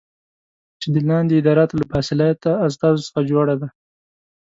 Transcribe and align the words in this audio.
چې 0.79 0.87
د 0.93 0.95
لاندې 1.09 1.33
اداراتو 1.37 1.79
له 1.81 1.85
باصلاحیته 1.91 2.51
استازو 2.67 3.05
څخه 3.07 3.21
جوړه 3.31 3.53
دی 3.61 3.69